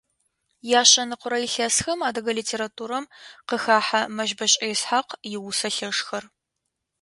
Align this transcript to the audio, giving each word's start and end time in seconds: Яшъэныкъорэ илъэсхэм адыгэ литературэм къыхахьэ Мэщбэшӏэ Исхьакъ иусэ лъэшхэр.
Яшъэныкъорэ 0.81 1.37
илъэсхэм 1.45 1.99
адыгэ 2.07 2.31
литературэм 2.37 3.05
къыхахьэ 3.47 4.01
Мэщбэшӏэ 4.15 4.65
Исхьакъ 4.73 5.13
иусэ 5.35 5.69
лъэшхэр. 5.75 6.23